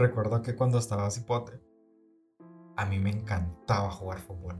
[0.00, 1.60] recuerdo que cuando estaba cipote,
[2.76, 4.58] a mí me encantaba jugar fútbol,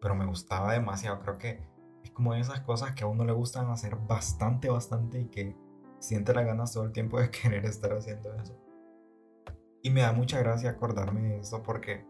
[0.00, 1.20] pero me gustaba demasiado.
[1.20, 1.66] Creo que
[2.04, 5.56] es como esas cosas que a uno le gustan hacer bastante, bastante y que
[5.98, 8.56] siente las ganas todo el tiempo de querer estar haciendo eso.
[9.82, 12.06] Y me da mucha gracia acordarme de eso porque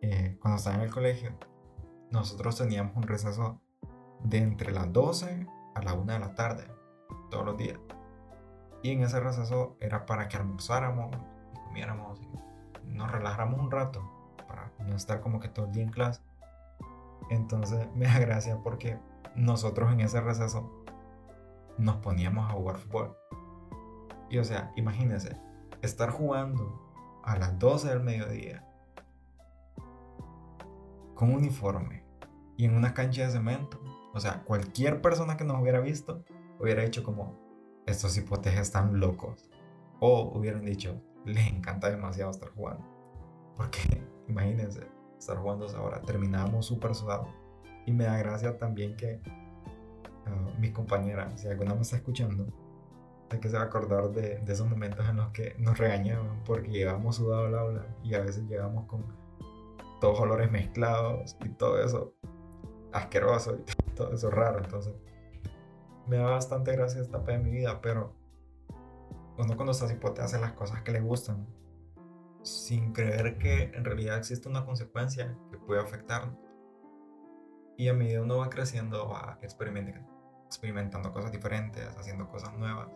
[0.00, 1.38] eh, cuando estaba en el colegio,
[2.10, 3.60] nosotros teníamos un receso
[4.24, 6.64] de entre las 12 a la 1 de la tarde,
[7.30, 7.78] todos los días.
[8.82, 11.14] Y en ese receso era para que almorzáramos
[11.70, 12.20] comiéramos
[12.84, 14.02] nos relajáramos un rato
[14.48, 16.20] para no estar como que todo el día en clase.
[17.30, 18.98] Entonces me da gracia porque
[19.36, 20.84] nosotros en ese receso
[21.78, 23.16] nos poníamos a jugar fútbol.
[24.28, 25.40] Y o sea, imagínense,
[25.80, 28.66] estar jugando a las 12 del mediodía
[31.14, 32.04] con uniforme
[32.56, 33.80] y en una cancha de cemento.
[34.12, 36.24] O sea, cualquier persona que nos hubiera visto
[36.58, 37.38] hubiera dicho como,
[37.86, 39.48] estos hipotes están locos.
[40.00, 42.84] O hubieran dicho, les encanta demasiado estar jugando.
[43.56, 44.86] Porque imagínense,
[45.18, 46.00] estar jugando ahora.
[46.02, 47.28] Terminábamos súper sudados.
[47.86, 49.20] Y me da gracia también que
[50.26, 52.46] uh, mi compañera, si alguna me está escuchando,
[53.30, 56.70] sé que se va a acordar de, esos momentos en los que nos regañaban porque
[56.70, 59.04] llegábamos sudados al aula y a veces llegamos con
[60.00, 62.14] todos olores mezclados y todo eso
[62.92, 64.58] asqueroso y todo eso raro.
[64.58, 64.94] Entonces,
[66.06, 68.19] me da bastante gracia esta etapa de mi vida, pero
[69.40, 71.46] uno cuando está cipote hace las cosas que le gustan
[72.42, 76.36] sin creer que en realidad existe una consecuencia que puede afectarnos.
[77.76, 80.06] Y a medida uno va creciendo, va experimentando,
[80.46, 82.88] experimentando cosas diferentes, haciendo cosas nuevas.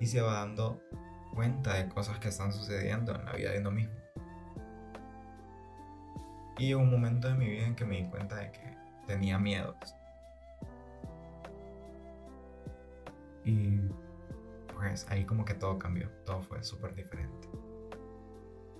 [0.00, 0.80] Y se va dando
[1.34, 3.94] cuenta de cosas que están sucediendo en la vida de uno mismo.
[6.58, 9.38] Y hubo un momento de mi vida en que me di cuenta de que tenía
[9.38, 9.76] miedos.
[13.44, 13.80] Y
[15.08, 17.48] ahí como que todo cambió, todo fue súper diferente.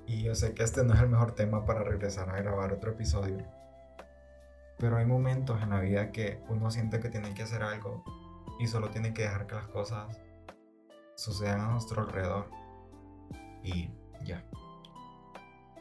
[0.06, 2.92] Y yo sé que este no es el mejor tema para regresar a grabar otro
[2.92, 3.44] episodio.
[4.78, 8.04] Pero hay momentos en la vida que uno siente que tiene que hacer algo
[8.58, 10.18] y solo tiene que dejar que las cosas
[11.14, 12.48] sucedan a nuestro alrededor.
[13.62, 13.90] Y
[14.24, 14.44] ya.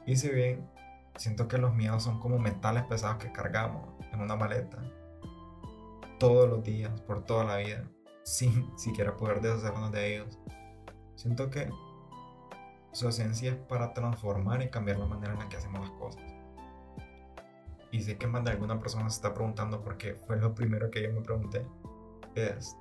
[0.06, 0.70] Y si bien
[1.16, 4.78] siento que los miedos son como metales pesados que cargamos en una maleta
[6.20, 7.84] todos los días, por toda la vida,
[8.28, 10.38] sin siquiera poder deshacernos de ellos.
[11.16, 11.72] Siento que
[12.92, 16.24] su esencia es para transformar y cambiar la manera en la que hacemos las cosas.
[17.90, 21.04] Y sé que más de alguna persona se está preguntando porque fue lo primero que
[21.04, 21.66] yo me pregunté.
[22.36, 22.76] Es,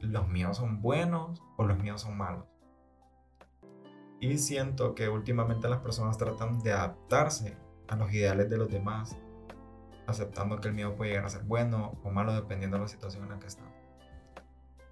[0.00, 2.44] ¿los miedos son buenos o los miedos son malos?
[4.18, 9.16] Y siento que últimamente las personas tratan de adaptarse a los ideales de los demás,
[10.08, 13.22] aceptando que el miedo puede llegar a ser bueno o malo dependiendo de la situación
[13.22, 13.77] en la que están.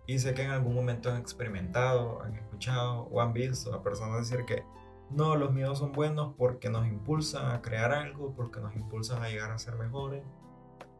[0.06, 4.28] Y sé que en algún momento han experimentado, han escuchado o han visto a personas
[4.28, 4.64] decir que
[5.10, 9.28] no, los miedos son buenos porque nos impulsan a crear algo, porque nos impulsan a
[9.28, 10.22] llegar a ser mejores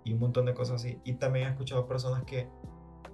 [0.05, 1.01] y un montón de cosas así.
[1.05, 2.49] Y también he escuchado personas que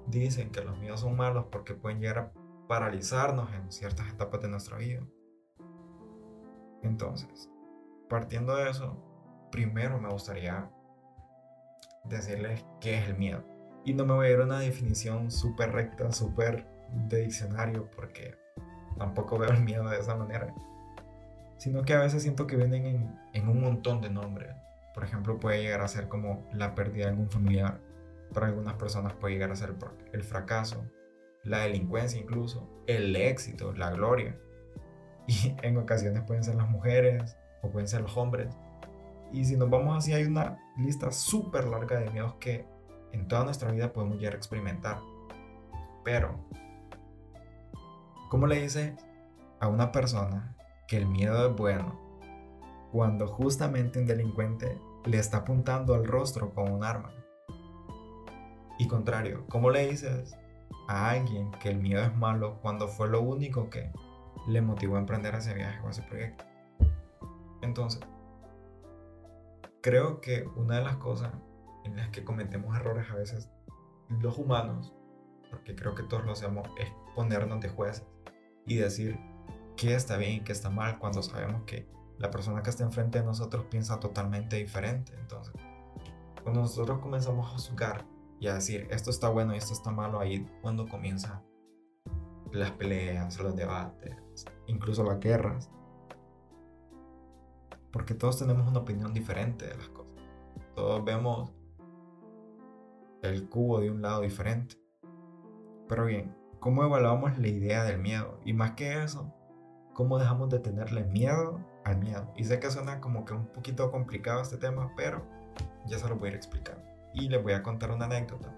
[0.06, 2.32] dicen que los miedos son malos porque pueden llegar a
[2.68, 5.02] paralizarnos en ciertas etapas de nuestra vida.
[6.82, 7.50] Entonces,
[8.08, 8.96] partiendo de eso,
[9.50, 10.70] primero me gustaría
[12.04, 13.51] decirles qué es el miedo.
[13.84, 16.66] Y no me voy a ir a una definición súper recta, súper
[17.08, 18.36] de diccionario, porque
[18.96, 20.54] tampoco veo el miedo de esa manera.
[21.56, 24.54] Sino que a veces siento que vienen en, en un montón de nombres.
[24.94, 27.80] Por ejemplo, puede llegar a ser como la pérdida de algún familiar.
[28.32, 29.74] Para algunas personas puede llegar a ser
[30.12, 30.84] el fracaso,
[31.44, 34.38] la delincuencia incluso, el éxito, la gloria.
[35.28, 38.56] Y en ocasiones pueden ser las mujeres o pueden ser los hombres.
[39.32, 42.66] Y si nos vamos así, hay una lista súper larga de miedos que
[43.12, 45.00] en toda nuestra vida podemos llegar experimentar.
[46.04, 46.38] Pero,
[48.28, 48.96] ¿cómo le dice
[49.60, 50.56] a una persona
[50.88, 52.00] que el miedo es bueno
[52.90, 57.12] cuando justamente un delincuente le está apuntando al rostro con un arma?
[58.78, 60.36] Y contrario, ¿cómo le dices
[60.88, 63.92] a alguien que el miedo es malo cuando fue lo único que
[64.48, 66.44] le motivó a emprender ese viaje o ese proyecto?
[67.60, 68.02] Entonces,
[69.82, 71.32] creo que una de las cosas
[71.84, 73.50] en las que cometemos errores a veces
[74.08, 74.92] los humanos,
[75.50, 78.06] porque creo que todos lo hacemos, es ponernos de jueces
[78.66, 79.18] y decir
[79.76, 81.88] qué está bien y qué está mal cuando sabemos que
[82.18, 85.12] la persona que está enfrente de nosotros piensa totalmente diferente.
[85.18, 85.54] Entonces,
[86.42, 88.06] cuando nosotros comenzamos a juzgar
[88.38, 91.42] y a decir esto está bueno y esto está malo, ahí cuando comienzan
[92.52, 94.16] las peleas, los debates,
[94.66, 95.70] incluso las guerras.
[97.92, 100.12] Porque todos tenemos una opinión diferente de las cosas.
[100.74, 101.52] Todos vemos
[103.22, 104.76] el cubo de un lado diferente.
[105.88, 108.38] Pero bien, ¿cómo evaluamos la idea del miedo?
[108.44, 109.32] Y más que eso,
[109.94, 112.32] cómo dejamos de tenerle miedo al miedo.
[112.36, 115.22] Y sé que suena como que un poquito complicado este tema, pero
[115.86, 116.82] ya se lo voy a ir explicando.
[117.14, 118.52] Y les voy a contar una anécdota.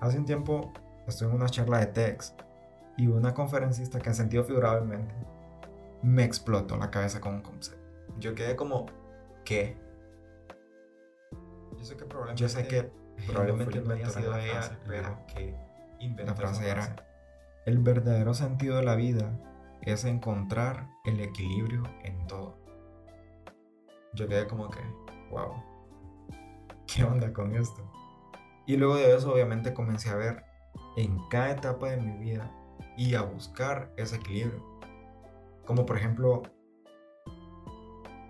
[0.00, 0.72] Hace un tiempo
[1.06, 2.34] estuve en una charla de TEDx
[2.96, 5.14] y una conferencista que en sentido figurablemente
[6.02, 7.80] me explotó la cabeza con un concepto.
[8.18, 8.86] Yo quedé como,
[9.44, 9.76] ¿qué?
[11.76, 12.90] Yo sé que probablemente, Yo sé que
[13.26, 15.54] probablemente no haya sido ella, pero que
[16.24, 16.96] la frase era,
[17.64, 19.32] el verdadero sentido de la vida
[19.82, 22.58] es encontrar el equilibrio en todo.
[24.14, 24.80] Yo quedé como que,
[25.30, 25.62] wow,
[26.86, 27.90] ¿qué onda con esto?
[28.66, 30.44] Y luego de eso obviamente comencé a ver
[30.96, 32.50] en cada etapa de mi vida
[32.96, 34.64] y a buscar ese equilibrio.
[35.64, 36.42] Como por ejemplo,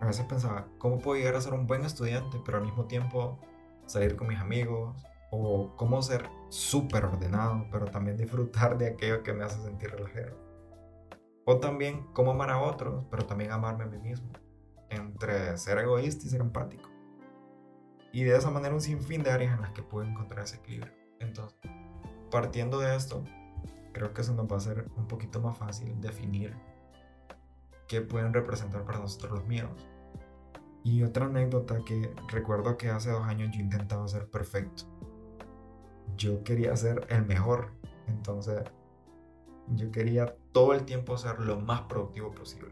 [0.00, 3.38] a veces pensaba, ¿cómo puedo llegar a ser un buen estudiante, pero al mismo tiempo
[3.86, 5.04] salir con mis amigos?
[5.30, 10.36] O cómo ser súper ordenado, pero también disfrutar de aquello que me hace sentir relajado.
[11.44, 14.28] O también cómo amar a otros, pero también amarme a mí mismo.
[14.88, 16.88] Entre ser egoísta y ser empático.
[18.12, 20.92] Y de esa manera un sinfín de áreas en las que puedo encontrar ese equilibrio.
[21.20, 21.58] Entonces,
[22.30, 23.24] partiendo de esto,
[23.92, 26.54] creo que eso nos va a hacer un poquito más fácil definir
[27.88, 29.86] qué pueden representar para nosotros los miedos.
[30.86, 34.84] Y otra anécdota que recuerdo que hace dos años yo intentaba ser perfecto.
[36.16, 37.72] Yo quería ser el mejor.
[38.06, 38.62] Entonces,
[39.74, 42.70] yo quería todo el tiempo ser lo más productivo posible.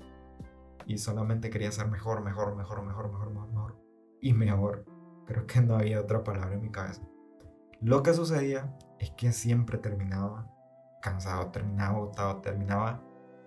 [0.86, 3.76] Y solamente quería ser mejor, mejor, mejor, mejor, mejor, mejor, mejor.
[4.20, 4.84] Y mejor.
[5.26, 7.02] Creo que no había otra palabra en mi cabeza.
[7.80, 10.48] Lo que sucedía es que siempre terminaba
[11.02, 13.02] cansado, terminaba agotado, terminaba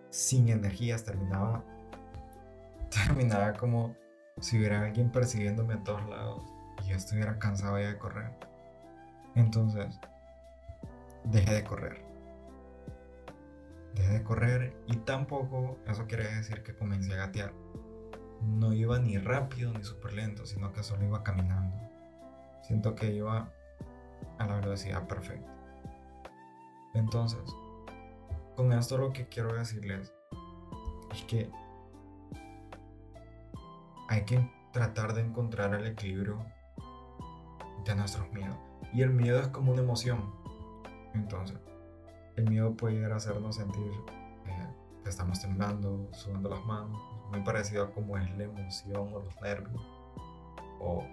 [0.10, 1.64] sin energías, terminaba,
[2.90, 3.96] terminaba como
[4.40, 6.44] si hubiera alguien persiguiéndome a todos lados
[6.84, 8.32] y yo estuviera cansado ya de correr.
[9.36, 10.00] Entonces,
[11.26, 12.08] dejé de correr
[13.98, 17.54] dejé de correr y tampoco eso quiere decir que comencé a gatear.
[18.42, 21.76] No iba ni rápido ni súper lento, sino que solo iba caminando.
[22.62, 23.52] Siento que iba
[24.38, 25.52] a la velocidad perfecta.
[26.94, 27.42] Entonces,
[28.56, 30.14] con esto lo que quiero decirles
[31.12, 31.50] es que
[34.08, 36.46] hay que tratar de encontrar el equilibrio
[37.86, 38.58] de nuestros miedos.
[38.94, 40.34] Y el miedo es como una emoción.
[41.14, 41.58] Entonces,
[42.36, 43.92] el miedo puede hacernos sentir
[44.46, 44.68] eh,
[45.04, 47.00] que estamos temblando, sudando las manos,
[47.32, 49.82] muy parecido a como es la emoción o los nervios.
[50.80, 51.04] O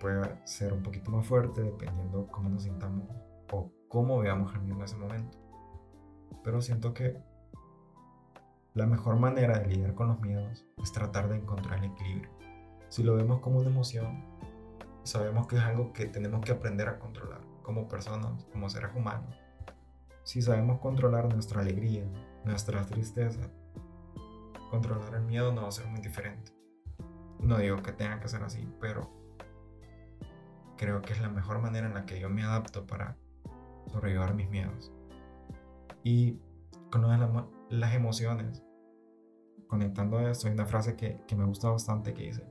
[0.00, 3.08] puede ser un poquito más fuerte dependiendo cómo nos sintamos
[3.52, 5.38] o cómo veamos el miedo en ese momento.
[6.42, 7.22] Pero siento que
[8.74, 12.30] la mejor manera de lidiar con los miedos es tratar de encontrar el equilibrio.
[12.88, 14.24] Si lo vemos como una emoción,
[15.02, 19.42] sabemos que es algo que tenemos que aprender a controlar como personas, como seres humanos
[20.24, 22.04] si sabemos controlar nuestra alegría,
[22.44, 23.50] nuestra tristeza,
[24.70, 26.52] controlar el miedo no va a ser muy diferente.
[27.40, 29.10] No digo que tenga que ser así, pero
[30.76, 33.16] creo que es la mejor manera en la que yo me adapto para
[33.88, 34.92] sobrellevar mis miedos.
[36.04, 36.38] Y
[36.90, 37.02] con
[37.72, 38.62] las emociones,
[39.66, 42.46] conectando esto, hay una frase que, que me gusta bastante que dice,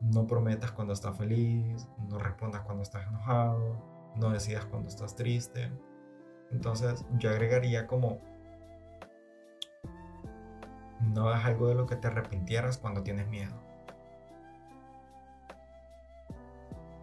[0.00, 5.70] no prometas cuando estás feliz, no respondas cuando estás enojado, no decidas cuando estás triste
[6.52, 8.20] entonces yo agregaría como,
[11.00, 13.54] no hagas algo de lo que te arrepintieras cuando tienes miedo.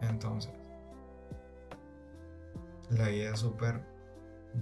[0.02, 0.54] Entonces,
[2.90, 3.84] la vida es súper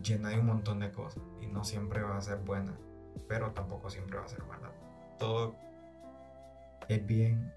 [0.01, 2.77] llena de un montón de cosas y no siempre va a ser buena,
[3.27, 4.71] pero tampoco siempre va a ser mala.
[5.17, 5.55] Todo
[6.88, 7.53] es bien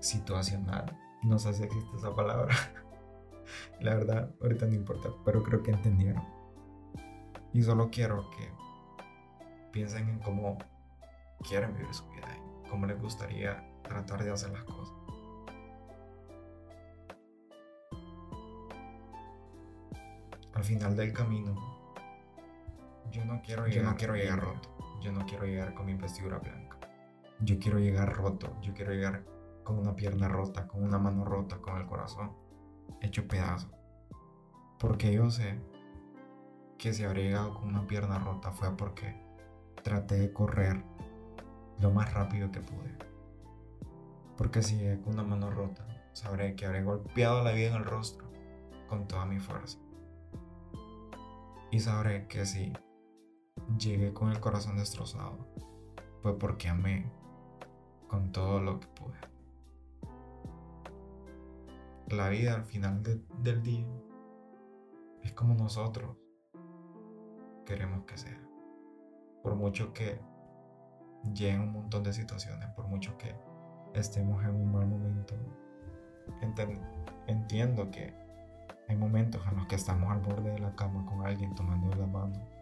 [0.00, 0.96] situacional.
[1.22, 2.54] No sé si existe esa palabra.
[3.80, 6.22] La verdad, ahorita no importa, pero creo que entendieron.
[7.52, 8.50] Y solo quiero que
[9.72, 10.58] piensen en cómo
[11.48, 14.94] quieren vivir su vida y cómo les gustaría tratar de hacer las cosas.
[20.54, 21.77] Al final del camino,
[23.10, 24.68] yo no quiero llegar, yo no quiero llegar roto.
[25.00, 26.78] Yo no quiero llegar con mi vestidura blanca.
[27.40, 28.56] Yo quiero llegar roto.
[28.60, 29.24] Yo quiero llegar
[29.62, 32.32] con una pierna rota, con una mano rota, con el corazón
[33.00, 33.70] hecho pedazo.
[34.78, 35.60] Porque yo sé
[36.78, 39.20] que si habría llegado con una pierna rota fue porque
[39.82, 40.82] traté de correr
[41.80, 42.96] lo más rápido que pude.
[44.36, 47.84] Porque si llegué con una mano rota, sabré que habré golpeado la vida en el
[47.84, 48.28] rostro
[48.88, 49.78] con toda mi fuerza.
[51.70, 52.72] Y sabré que si
[53.78, 55.38] llegué con el corazón destrozado,
[56.22, 57.10] fue porque amé
[58.08, 59.18] con todo lo que pude
[62.16, 63.86] la vida al final del día
[65.22, 66.16] es como nosotros
[67.66, 68.40] queremos que sea.
[69.42, 70.18] por mucho que
[71.34, 73.34] lleguen un montón de situaciones, por mucho que
[73.94, 75.34] estemos en un mal momento,
[77.26, 78.14] entiendo que
[78.88, 82.06] hay momentos en los que estamos al borde de la cama con alguien tomando la
[82.06, 82.57] mano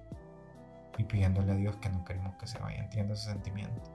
[0.99, 2.83] y pidiéndole a Dios que no queremos que se vaya.
[2.83, 3.91] Entiendo ese sentimiento.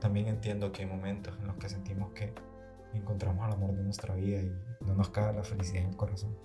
[0.00, 2.32] También entiendo que hay momentos en los que sentimos que
[2.94, 4.52] encontramos el amor de nuestra vida y
[4.86, 6.36] no nos cae la felicidad en el corazón.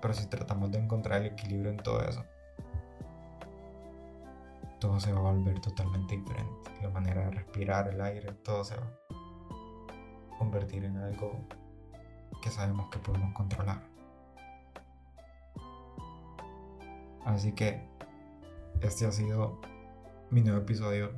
[0.00, 2.24] Pero si tratamos de encontrar el equilibrio en todo eso,
[4.80, 6.70] todo se va a volver totalmente diferente.
[6.82, 11.46] La manera de respirar, el aire, todo se va a convertir en algo
[12.42, 13.91] que sabemos que podemos controlar.
[17.24, 17.86] Así que
[18.80, 19.60] este ha sido
[20.30, 21.12] mi nuevo episodio.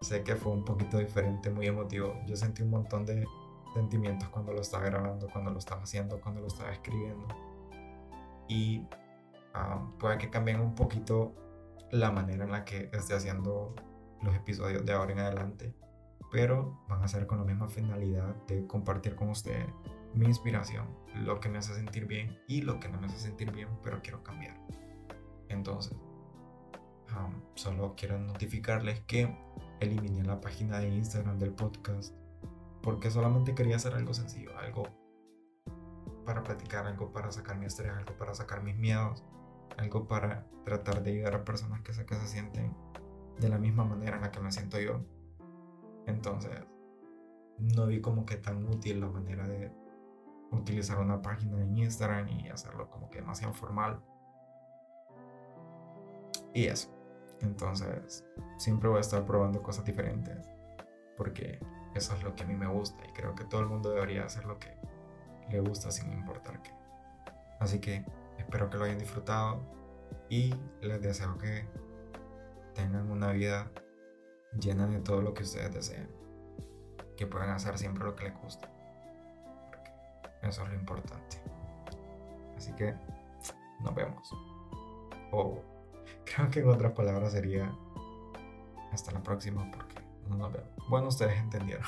[0.00, 2.14] Sé que fue un poquito diferente, muy emotivo.
[2.26, 3.26] Yo sentí un montón de
[3.74, 7.26] sentimientos cuando lo estaba grabando, cuando lo estaba haciendo, cuando lo estaba escribiendo.
[8.48, 8.86] Y
[9.54, 11.34] ah, puede que cambien un poquito
[11.90, 13.74] la manera en la que esté haciendo
[14.22, 15.74] los episodios de ahora en adelante.
[16.30, 19.66] Pero van a ser con la misma finalidad de compartir con ustedes
[20.14, 20.86] mi inspiración,
[21.24, 24.00] lo que me hace sentir bien y lo que no me hace sentir bien, pero
[24.02, 24.56] quiero cambiar.
[25.48, 25.96] Entonces,
[27.54, 29.34] solo quiero notificarles que
[29.80, 32.14] eliminé la página de Instagram del podcast
[32.82, 34.84] porque solamente quería hacer algo sencillo, algo
[36.24, 39.24] para platicar, algo para sacar mi estrés, algo para sacar mis miedos,
[39.76, 42.76] algo para tratar de ayudar a personas que sé que se sienten
[43.40, 45.00] de la misma manera en la que me siento yo.
[46.06, 46.52] Entonces,
[47.58, 49.72] no vi como que tan útil la manera de
[50.52, 54.00] utilizar una página en Instagram y hacerlo como que demasiado formal.
[56.56, 56.88] Y eso.
[57.42, 58.24] Entonces,
[58.56, 60.48] siempre voy a estar probando cosas diferentes.
[61.14, 61.60] Porque
[61.94, 63.04] eso es lo que a mí me gusta.
[63.06, 64.74] Y creo que todo el mundo debería hacer lo que
[65.50, 66.70] le gusta sin importar qué.
[67.60, 68.06] Así que
[68.38, 69.60] espero que lo hayan disfrutado.
[70.30, 71.68] Y les deseo que
[72.74, 73.70] tengan una vida
[74.58, 76.08] llena de todo lo que ustedes deseen.
[77.18, 78.70] Que puedan hacer siempre lo que les gusta.
[80.40, 81.38] Eso es lo importante.
[82.56, 82.94] Así que
[83.82, 84.32] nos vemos.
[85.32, 85.75] O
[86.36, 87.72] Creo que en otras palabras sería
[88.92, 90.68] hasta la próxima porque no nos vemos.
[90.86, 91.86] Bueno, ustedes entendieron.